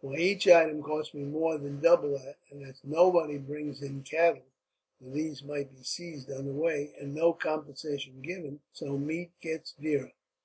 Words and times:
Why, 0.00 0.14
each 0.18 0.46
item 0.46 0.80
costs 0.80 1.12
me 1.12 1.24
more 1.24 1.58
than 1.58 1.80
double 1.80 2.12
that; 2.12 2.36
and 2.52 2.62
as 2.62 2.78
nobody 2.84 3.36
brings 3.36 3.82
in 3.82 4.04
cattle, 4.04 4.44
for 5.00 5.10
these 5.10 5.42
might 5.42 5.74
be 5.76 5.82
seized 5.82 6.30
on 6.30 6.46
the 6.46 6.52
way, 6.52 6.94
and 7.00 7.12
no 7.16 7.32
compensation 7.32 8.22
given, 8.22 8.60
so 8.72 8.96
meat 8.96 9.32
gets 9.40 9.72
dearer. 9.72 10.12